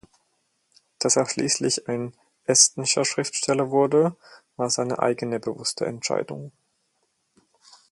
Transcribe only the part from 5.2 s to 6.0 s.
bewusste